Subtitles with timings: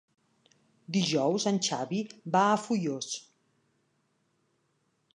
[0.95, 2.01] Dijous en Xavi
[2.37, 3.13] va a Foios.